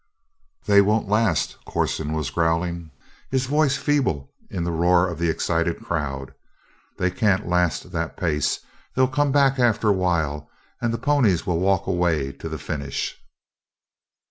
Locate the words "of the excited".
5.07-5.79